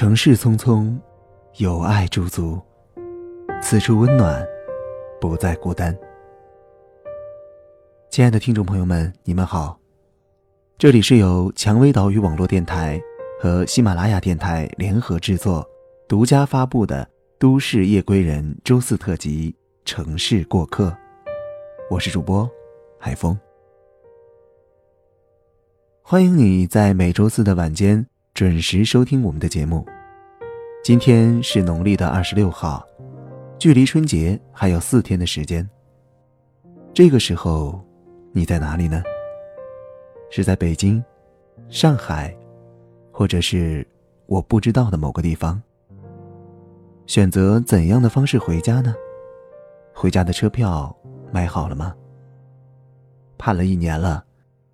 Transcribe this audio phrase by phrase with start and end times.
[0.00, 0.98] 城市匆匆，
[1.58, 2.58] 有爱驻足，
[3.60, 4.42] 此处温暖，
[5.20, 5.94] 不再孤单。
[8.08, 9.78] 亲爱的听众朋友们，你们好，
[10.78, 12.98] 这里是由蔷薇岛屿网络电台
[13.38, 15.62] 和喜马拉雅电台联合制作、
[16.08, 17.04] 独家发布的
[17.38, 19.52] 《都市夜归人》周四特辑
[19.84, 20.88] 《城市过客》，
[21.90, 22.50] 我是主播
[22.98, 23.38] 海峰，
[26.00, 28.06] 欢迎你在每周四的晚间。
[28.40, 29.84] 准时收听我们的节目。
[30.82, 32.82] 今天是农历的二十六号，
[33.58, 35.68] 距离春节还有四天的时间。
[36.94, 37.78] 这个时候，
[38.32, 39.02] 你在哪里呢？
[40.30, 41.04] 是在北京、
[41.68, 42.34] 上海，
[43.12, 43.86] 或者是
[44.24, 45.60] 我不知道的某个地方？
[47.04, 48.94] 选择怎样的方式回家呢？
[49.92, 50.96] 回家的车票
[51.30, 51.94] 买好了吗？
[53.36, 54.24] 盼了一年了，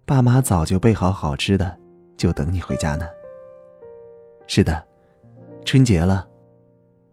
[0.05, 1.77] 爸妈早就备好好吃的，
[2.17, 3.05] 就等你回家呢。
[4.49, 4.83] 是的，
[5.65, 6.27] 春节了，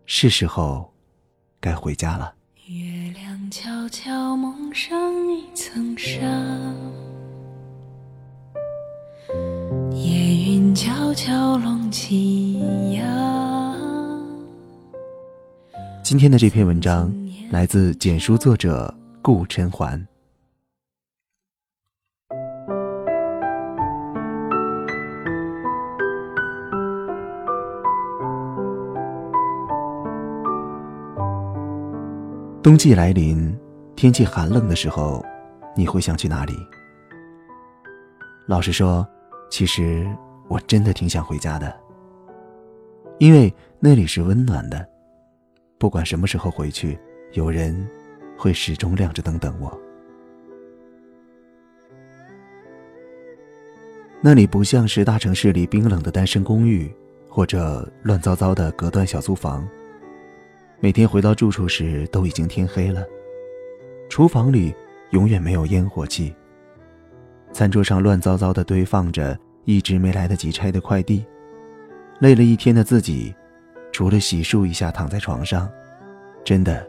[0.05, 0.93] 是时候
[1.59, 2.33] 该回家了。
[2.67, 4.95] 月亮悄悄蒙上
[5.27, 6.21] 一层纱，
[9.91, 12.59] 夜云悄悄拢起
[12.93, 13.75] 呀。
[16.03, 17.11] 今天的这篇文章
[17.49, 20.07] 来自简书作者顾晨环。
[32.63, 33.53] 冬季来临，
[33.93, 35.21] 天气寒冷的时候，
[35.75, 36.53] 你会想去哪里？
[38.45, 39.05] 老实说，
[39.51, 40.07] 其实
[40.47, 41.77] 我真的挺想回家的，
[43.19, 44.87] 因为那里是温暖的，
[45.77, 46.97] 不管什么时候回去，
[47.33, 47.85] 有人
[48.37, 49.77] 会始终亮着灯等我。
[54.21, 56.89] 那里不像是大城市里冰冷的单身公寓，
[57.27, 59.67] 或者乱糟糟的隔断小租房。
[60.83, 63.05] 每天回到住处时，都已经天黑了。
[64.09, 64.75] 厨房里
[65.11, 66.35] 永远没有烟火气。
[67.53, 71.25] 餐桌上乱糟糟的堆放着一直没来得及拆的快递。
[72.19, 73.33] 累了一天的自己，
[73.93, 75.71] 除了洗漱一下躺在床上，
[76.43, 76.85] 真的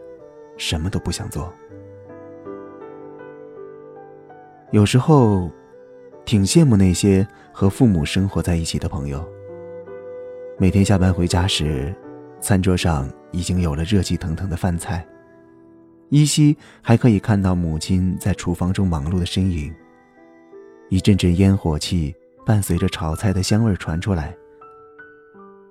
[0.56, 1.54] 什么都不想做。
[4.72, 5.48] 有时候，
[6.24, 9.24] 挺羡慕那些和父母生活在一起的朋友。
[10.58, 11.94] 每天下班回家时。
[12.40, 15.04] 餐桌上已经有了热气腾腾的饭菜，
[16.08, 19.74] 依稀还可以看到母亲在厨房中忙碌的身影。
[20.88, 22.14] 一阵阵烟火气
[22.46, 24.34] 伴随着炒菜的香味传出来，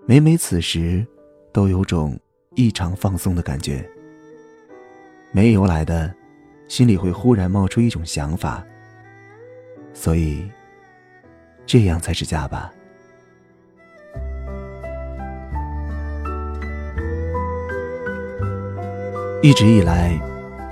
[0.05, 1.05] 每每此时，
[1.53, 2.19] 都有种
[2.55, 3.87] 异常放松的感觉。
[5.31, 6.13] 没由来的，
[6.67, 8.63] 心里会忽然冒出一种想法。
[9.93, 10.49] 所以，
[11.65, 12.73] 这样才是家吧。
[19.43, 20.17] 一直以来，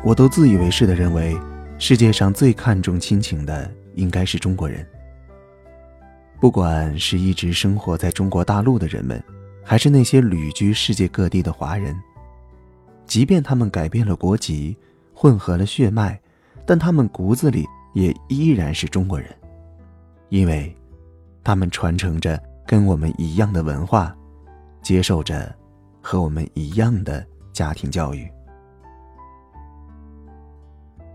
[0.02, 1.38] 我都自以为是的认为，
[1.78, 4.88] 世界上最看重亲情的应该是中国人。
[6.40, 9.22] 不管是一直生活在中国大陆的人们，
[9.62, 11.94] 还是那些旅居世界各地的华人，
[13.06, 14.78] 即便他们改变了国籍，
[15.14, 16.18] 混合了血脉，
[16.66, 19.28] 但他们骨子里也依然是中国人，
[20.30, 20.74] 因为，
[21.44, 24.16] 他们传承着跟我们一样的文化，
[24.82, 25.54] 接受着
[26.02, 28.32] 和我们一样的家庭教育。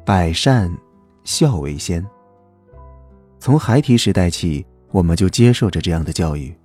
[0.06, 0.72] 百善，
[1.24, 2.06] 孝为先。
[3.40, 6.56] 从孩提时代起，我们就接受着这样的教育，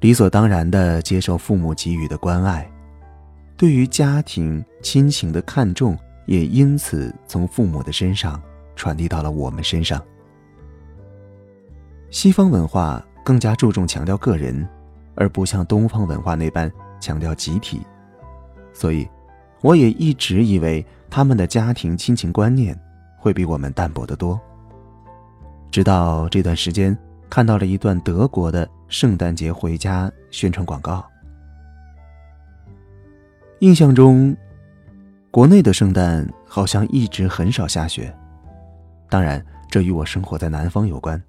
[0.00, 2.68] 理所当然的接受父母给予的关爱，
[3.56, 8.42] 对于家庭亲情的看重，也因此从父母的身上
[8.74, 10.02] 传递到了我们身上。
[12.10, 14.68] 西方文化更加注重强调个人，
[15.14, 17.82] 而不像东方文化那般强调集体，
[18.72, 19.08] 所以，
[19.62, 20.84] 我也一直以为。
[21.14, 22.74] 他们的家庭亲情观念
[23.18, 24.40] 会比我们淡薄得多。
[25.70, 26.96] 直到这段时间
[27.28, 31.04] 看到了一段德国的圣诞节回家宣传广告，
[33.58, 34.34] 印象中，
[35.30, 38.10] 国内的圣诞好像一直很少下雪。
[39.10, 41.22] 当然，这与我生活在南方有关，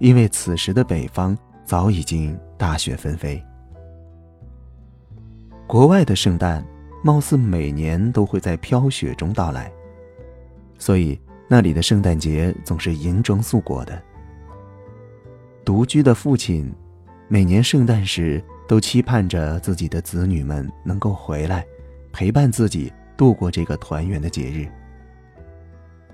[0.00, 3.40] 因为此时的北方早已经大雪纷飞。
[5.68, 6.66] 国外的圣诞。
[7.04, 9.70] 貌似每年都会在飘雪中到来，
[10.78, 14.02] 所以那里的圣诞节总是银装素裹的。
[15.66, 16.72] 独居的父亲，
[17.28, 21.66] 每年圣诞时都期盼着自己的子女们能够回来，
[22.10, 24.66] 陪伴自己度过这个团圆的节日。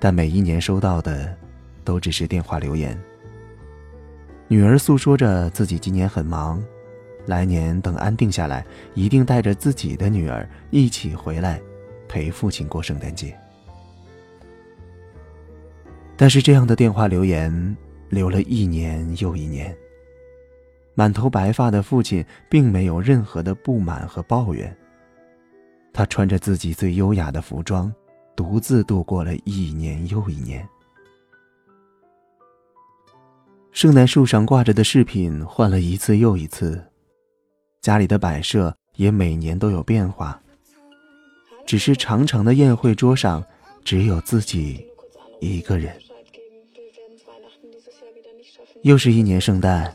[0.01, 1.37] 但每一年收到的，
[1.85, 3.01] 都只是电话留言。
[4.49, 6.61] 女儿诉说着自己今年很忙，
[7.31, 11.63] 来年等安定下来，一定带着自己的女儿一起回来，
[12.09, 13.39] 陪父亲过圣诞节。
[16.17, 17.77] 但是这样的电话留言
[18.09, 19.75] 留了一年又一年。
[20.95, 24.77] 满头白发的父亲并没有任何的不满和抱怨。
[25.93, 27.95] 他穿着自己最优雅的服装，
[28.35, 30.69] 独自度过了一年又一年。
[33.71, 36.85] 圣诞树上挂着的饰品换了一次又一次，
[37.81, 40.41] 家里的摆设也每年都有变化。
[41.67, 43.45] 只是长长的宴会桌上，
[43.85, 44.85] 只有自己
[45.41, 45.95] 一个人。
[48.83, 49.95] 又是一年圣诞，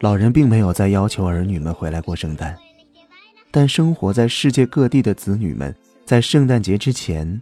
[0.00, 2.56] 老人并没有再要求儿女们回来过圣诞，
[3.50, 5.74] 但生活在世界各地的子女们，
[6.04, 7.40] 在圣诞节之前，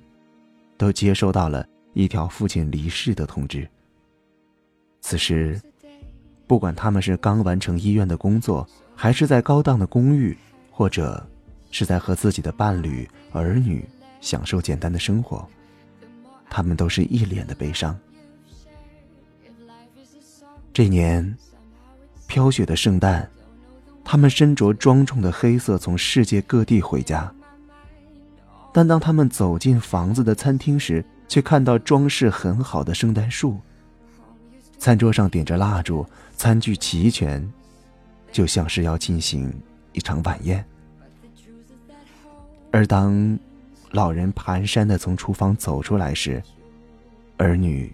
[0.76, 3.66] 都接收到了一条父亲离世的通知。
[5.00, 5.60] 此时，
[6.48, 8.66] 不管他们是刚完成医院的工作，
[8.96, 10.36] 还是在高档的公寓，
[10.70, 11.24] 或者
[11.70, 13.86] 是在和自己的伴侣、儿女
[14.22, 15.46] 享受简单的生活，
[16.48, 17.96] 他们都是一脸的悲伤。
[20.72, 21.36] 这年，
[22.26, 23.28] 飘雪的圣诞，
[24.02, 27.30] 他们身着庄重的黑色，从世界各地回家。
[28.72, 33.60] 但当他们走进房子的餐厅时，却看到装饰很好的圣诞树。
[34.78, 37.46] 餐桌上点着蜡烛，餐具齐全，
[38.30, 39.52] 就像是要进行
[39.92, 40.64] 一场晚宴。
[42.70, 43.38] 而当
[43.90, 46.42] 老人蹒跚的从厨房走出来时，
[47.38, 47.92] 儿女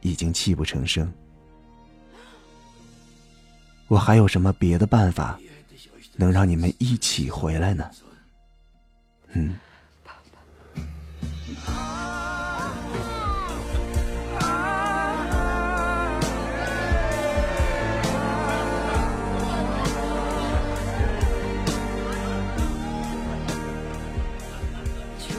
[0.00, 1.10] 已经泣不成声。
[3.86, 5.38] 我还有什么别的办法，
[6.16, 7.90] 能让你们一起回来呢？
[9.32, 9.56] 嗯。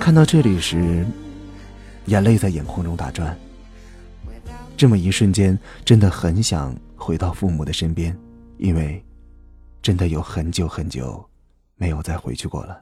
[0.01, 1.06] 看到这里时，
[2.07, 3.38] 眼泪在眼眶中打转。
[4.75, 8.18] 这么一瞬间，真的很想回到父母的身边，
[8.57, 9.00] 因为
[9.80, 11.24] 真的有很久很久
[11.75, 12.81] 没有再回去过了。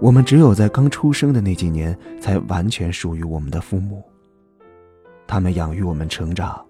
[0.00, 4.00] 我们只有在刚出生的那几年，才完全属于我们的父母。
[5.26, 6.64] 他们养育我们成长，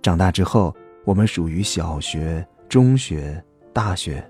[0.00, 0.72] 长大之后，
[1.04, 3.42] 我们属于小学、中学、
[3.72, 4.24] 大学。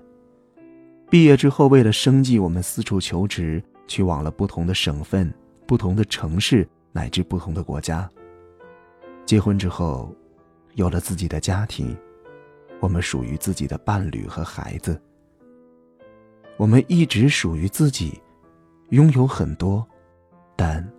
[1.11, 5.29] 毕业之后，为了生计，我们四处求职，去往了不同的省份、
[5.67, 8.09] 不同的城市，乃至不同的国家。
[9.25, 10.15] 结婚之后，
[10.75, 11.93] 有了自己的家庭，
[12.79, 14.97] 我们属于自己的伴侣和孩子。
[16.55, 18.17] 我们一直属于自己，
[18.91, 19.85] 拥有很多，
[20.55, 20.89] 但，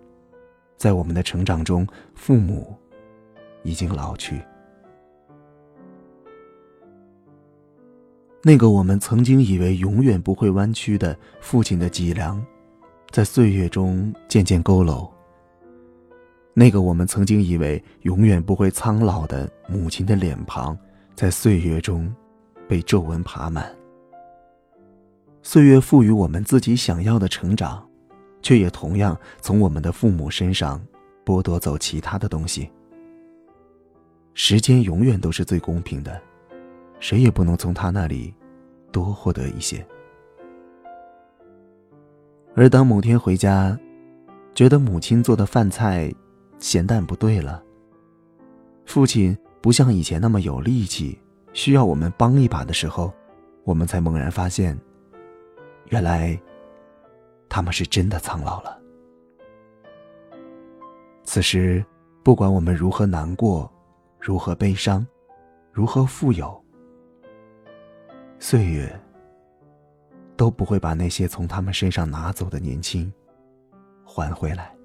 [0.77, 2.77] 在我们的成长中，父母
[3.63, 4.39] 已经老去。
[8.45, 12.45] 那个我们曾经以为永远不会弯曲的父亲的脊梁，
[13.09, 15.09] 在岁月中渐渐佝偻；
[16.53, 20.77] 那个我们曾经以为永远不会苍老的母亲的脸庞，
[21.15, 22.13] 在岁月中
[22.67, 23.73] 被皱纹爬满。
[25.41, 27.81] 岁月赋予我们自己想要的成长，
[28.41, 30.85] 却也同样从我们的父母身上
[31.23, 32.69] 剥夺走其他的东西。
[34.33, 36.21] 时间永远都是最公平的。
[36.99, 38.33] 谁也不能从他那里
[38.93, 39.85] 多获得一些。
[42.55, 43.77] 而当某天回家，
[44.53, 46.13] 觉得母亲做的饭菜
[46.59, 47.61] 咸淡不对了，
[48.85, 51.19] 父亲不像以前那么有力气，
[51.51, 53.11] 需要我们帮一把的时候，
[53.63, 54.79] 我们才猛然发现，
[55.89, 56.39] 原来
[57.49, 58.79] 他们是真的苍老了。
[61.23, 61.83] 此时，
[62.21, 63.71] 不管我们如何难过，
[64.19, 65.05] 如何悲伤，
[65.71, 66.62] 如何富有。
[68.45, 68.93] 岁月
[70.35, 73.09] 都不会把那些从他们身上拿走的年轻
[74.03, 74.75] 还回来。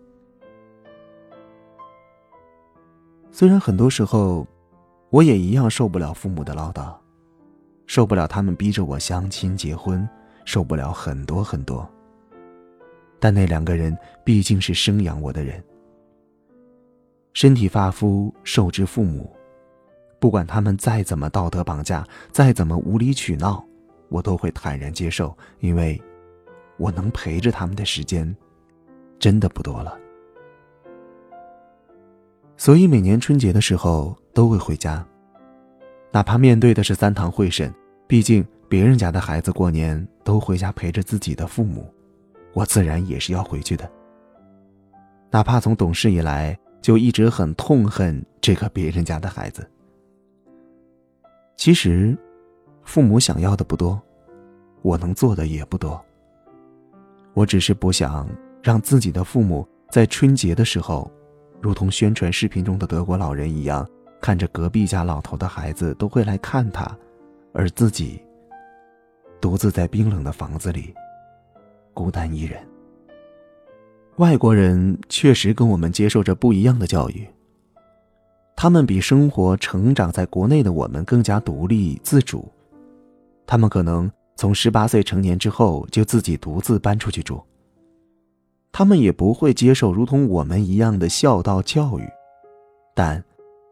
[3.32, 4.46] 虽然很多时候，
[5.10, 6.94] 我也一样受不了父母的唠叨，
[7.88, 10.08] 受不了他们逼着我相亲结婚，
[10.44, 11.84] 受不了很多很多。
[13.18, 15.60] 但那两个人毕竟是生养我的人，
[17.32, 19.28] 身体发肤受之父母。
[20.20, 23.64] 不管他们再怎么道德绑架，再怎么无理取闹，
[24.08, 26.00] 我都会坦然接受，因为，
[26.76, 28.36] 我能陪着他们的时间，
[29.18, 29.96] 真的不多了。
[32.56, 35.06] 所以每年春节的时候都会回家，
[36.10, 37.72] 哪怕面对的是三堂会审，
[38.08, 41.88] 毕竟别人家的孩子过年都回家陪着自己的父母，
[42.52, 43.88] 我自然也是要回去的。
[45.30, 49.70] 哪怕从懂事以来就一直很痛恨这个别人家的孩子。
[51.58, 52.16] 其实，
[52.84, 54.00] 父母想要的不多，
[54.80, 56.00] 我能做的也不多。
[57.34, 58.28] 我只是不想
[58.62, 61.10] 让自己的父母在春节的时候，
[61.60, 63.84] 如同宣传视频中的德国老人一样，
[64.20, 66.96] 看着隔壁家老头的孩子都会来看他，
[67.52, 68.22] 而自己
[69.40, 70.94] 独自在冰冷的房子里，
[71.92, 72.60] 孤单一人。
[74.18, 77.26] 外国人确实跟我们接受着不一样的教育。
[78.60, 82.50] 他们比生活成长在国内的我们更加独立自主，
[83.46, 87.40] 他们可能从十八岁成年之后就自己独自搬出去住。
[88.72, 92.02] 他们也不会接受如同我们一样的孝道教育，
[92.96, 93.22] 但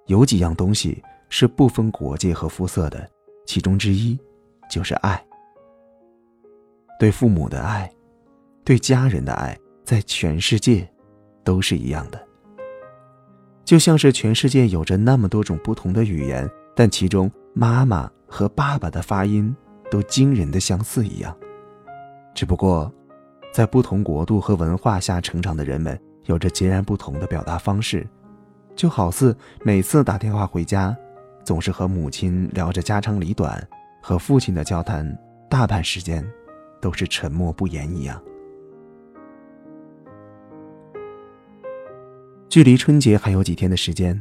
[0.07, 3.11] 有几样东西是不分国界和肤色的，
[3.45, 4.17] 其中之一
[4.71, 5.21] 就是爱。
[6.97, 7.93] 对父母的爱，
[8.63, 10.89] 对家人的爱，在全世界
[11.43, 12.26] 都是一样的。
[13.67, 19.55] 就像是全世界有着那么多种不同的语言，但其中妈妈和爸爸的发音
[19.91, 21.37] 都惊人的相似一样。
[22.33, 22.91] 只不过，
[23.53, 28.07] 在不同国度和文化下成长的人们有着截然不同的表达方式，
[28.77, 30.97] 就好似每次打电话回家，
[31.43, 33.61] 总是和母亲聊着家长里短，
[34.01, 35.19] 和父亲的交谈
[35.51, 36.25] 大半时间
[36.81, 38.23] 都是沉默不言一样。
[42.49, 44.21] 距离春节还有几天的时间，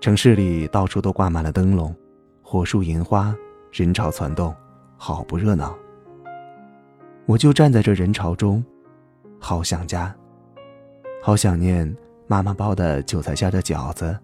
[0.00, 1.94] 城市里到处都挂满了灯笼，
[2.42, 3.34] 火树银花，
[3.72, 4.54] 人潮攒动，
[4.96, 5.76] 好不热闹。
[7.24, 8.62] 我就站在这人潮中，
[9.40, 10.14] 好想家，
[11.22, 11.92] 好想念
[12.28, 14.16] 妈妈包的韭菜馅的饺子，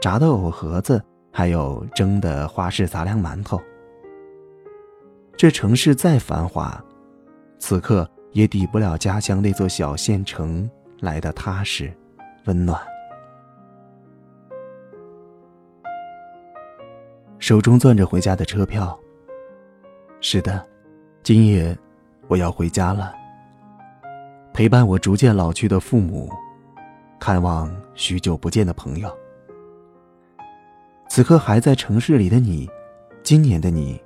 [0.00, 3.60] 炸的藕盒子，还有蒸的花式杂粮馒头。
[5.36, 6.82] 这城市再繁华，
[7.58, 10.68] 此刻也抵不了家乡那座小县城
[11.00, 11.92] 来的踏实。
[12.46, 12.80] 温暖，
[17.38, 18.98] 手中攥着回家的车票。
[20.22, 20.66] 是的，
[21.22, 21.76] 今夜
[22.28, 23.14] 我要回家了，
[24.54, 26.30] 陪伴我逐渐老去的父母，
[27.18, 29.14] 看望许久不见的朋友。
[31.08, 32.68] 此刻还在城市里的你，
[33.22, 34.02] 今年的你，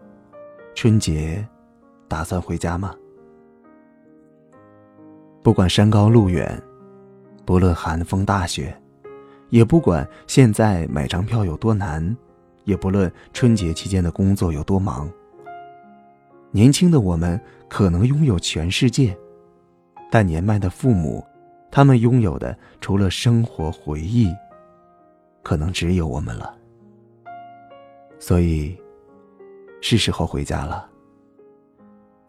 [0.74, 1.46] 春节
[2.08, 2.94] 打算回家吗？
[5.42, 6.60] 不管山高路远。
[7.44, 8.74] 不论寒风大雪，
[9.50, 12.16] 也不管现在买张票有多难，
[12.64, 15.10] 也不论春节期间的工作有多忙。
[16.50, 19.16] 年轻的我们可能拥有全世界，
[20.10, 21.24] 但年迈的父母，
[21.70, 24.32] 他们拥有的除了生活回忆，
[25.42, 26.54] 可能只有我们了。
[28.18, 28.74] 所以，
[29.82, 30.88] 是时候回家了。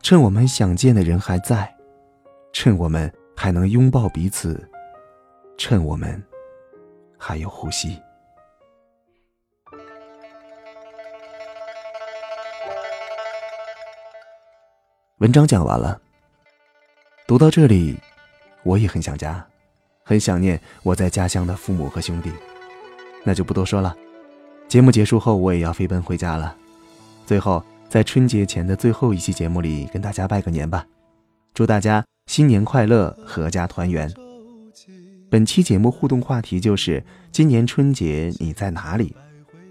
[0.02, 1.74] 趁我们想见的人还在，
[2.52, 4.62] 趁我们还能拥抱彼此。
[5.58, 6.22] 趁我们
[7.18, 8.00] 还有呼吸。
[15.20, 16.00] 文章讲完了，
[17.26, 17.98] 读到这里，
[18.64, 19.44] 我也很想家，
[20.04, 22.32] 很想念我在家乡的父母和兄弟。
[23.24, 23.96] 那就不多说了，
[24.68, 26.56] 节目结束后我也要飞奔回家了。
[27.26, 30.86] 最后，在春节前的最后一期节目里，跟大家拜个年吧，
[31.54, 34.14] 祝大家新年快乐，阖家团圆。
[35.36, 39.14] 本期节目互动话题就是：今年春节你在哪里？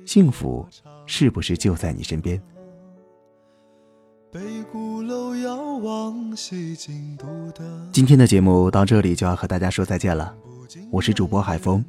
[0.04, 0.68] 幸福
[1.06, 2.38] 是不是就在你身边？
[7.90, 10.34] 今天的节目到这里就要和大家说再见了。
[10.90, 11.82] 我是主播海峰。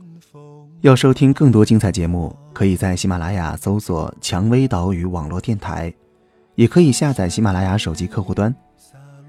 [0.79, 5.93] 要收听更多精彩节目，可以在喜马拉雅搜索“蔷薇岛屿网络电台”，
[6.55, 8.55] 也可以下载喜马拉雅手机客户端，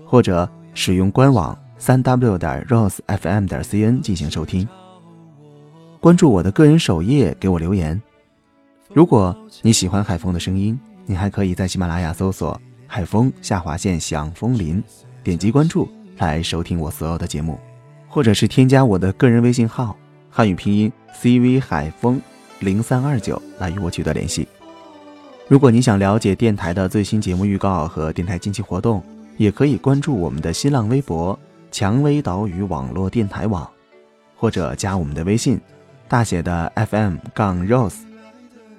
[0.05, 1.59] 或者使用官网。
[1.79, 4.67] 三 w 点 rosefm 点 cn 进行收听，
[6.01, 8.01] 关注我的个人首页，给我留言。
[8.93, 14.83] 如果你喜欢海风的声音，你还可以在喜马拉雅搜索“海风下划线响风林”，
[15.23, 17.59] 点击关注来收听我所有的节目，
[18.09, 19.95] 或者是添加我的个人微信号
[20.31, 20.91] 汉语拼音
[21.21, 22.21] cv 海风
[22.61, 24.49] 零三二九来与我取得联系。
[25.47, 29.03] 如果你想了解电台的最新节目预告和电台近期活动，
[29.37, 31.39] 也可以关注我们的新浪微博。
[31.77, 33.71] 蔷薇岛屿网络电台网，
[34.35, 35.61] 或者加我们的微信，
[36.09, 37.99] 大写的 FM 杠 Rose。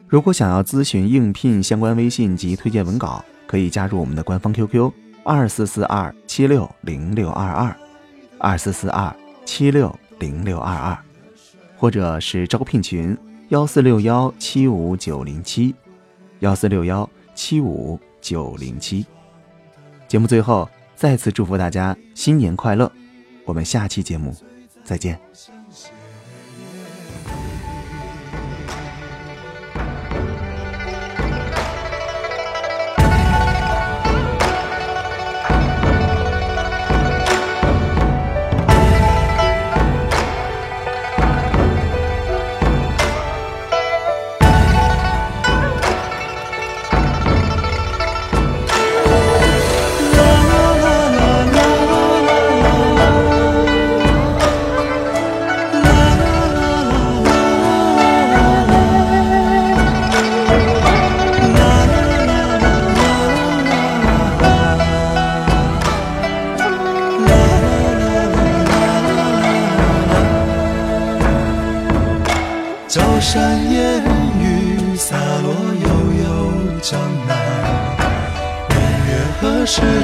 [0.08, 4.92] 如果想要咨询应聘相关微信及推荐文稿，可以加入我们的官方 QQ
[5.24, 7.78] 二四四二七六零六二二
[8.40, 10.98] 二四四二七六零六二二，
[11.78, 13.16] 或者是招聘群
[13.50, 15.76] 幺四六幺七五九零七
[16.40, 19.06] 幺四六幺七五九零七。
[20.08, 20.68] 节目最后。
[20.98, 22.92] 再次祝福大家新年快乐！
[23.46, 24.36] 我们下期节目
[24.84, 25.20] 再见。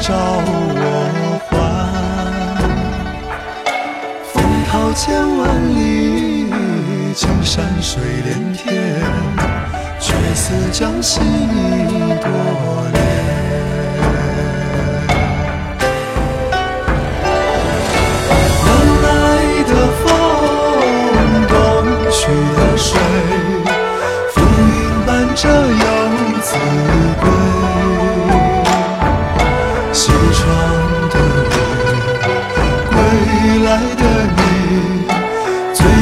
[0.06, 0.20] 照我
[1.48, 1.56] 还，
[4.34, 6.46] 风涛千万里，
[7.16, 8.84] 青山水连天，
[10.02, 12.28] 却似江心一朵
[12.92, 13.12] 莲。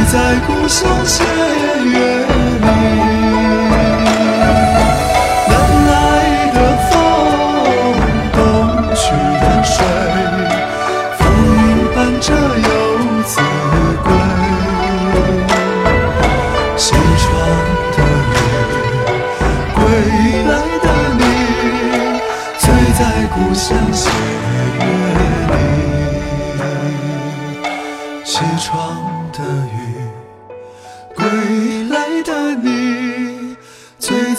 [0.06, 1.24] 在故乡斜
[1.86, 2.21] 月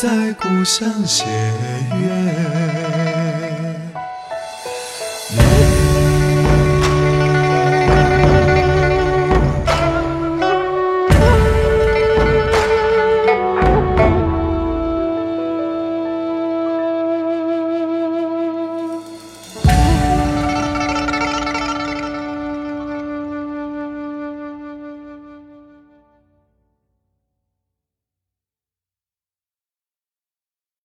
[0.02, 2.51] 在故乡斜月。